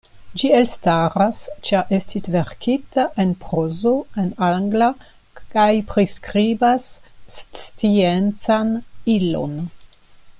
[0.41, 3.91] Ĝi elstaras ĉar estis verkita en prozo,
[4.23, 4.87] en angla,
[5.43, 6.89] kaj priskribas
[7.37, 8.77] sciencan
[9.19, 9.55] ilon.